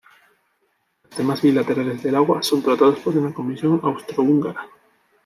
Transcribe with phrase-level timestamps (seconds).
[1.03, 4.67] Los temas bilaterales del agua son tratados por una comisión Austro-Húngara.